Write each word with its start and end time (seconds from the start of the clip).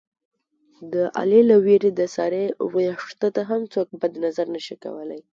د 0.93 0.95
علي 1.17 1.41
له 1.49 1.57
وېرې 1.65 1.91
د 1.99 2.01
سارې 2.15 2.43
وېښته 2.73 3.27
ته 3.35 3.41
هم 3.49 3.61
څوک 3.73 3.87
بد 4.01 4.13
نظر 4.23 4.45
نشي 4.55 4.75
کولی. 4.83 5.21